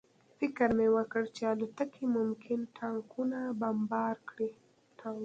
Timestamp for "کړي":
4.29-4.49